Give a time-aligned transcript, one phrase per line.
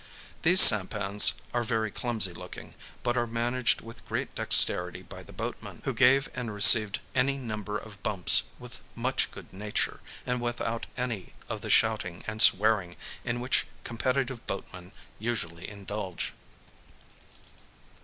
[0.41, 5.81] These sampans are very clumsy looking, but are managed with great dexterity by the boatmen,
[5.85, 11.33] who gave and received any number of bumps with much good nature, and without any
[11.47, 16.33] of the shouting and swearing in which competitive boatmen usually indulge.